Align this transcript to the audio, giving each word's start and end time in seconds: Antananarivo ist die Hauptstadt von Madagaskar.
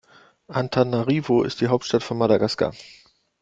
Antananarivo 0.47 1.43
ist 1.43 1.61
die 1.61 1.67
Hauptstadt 1.67 2.01
von 2.01 2.17
Madagaskar. 2.17 2.73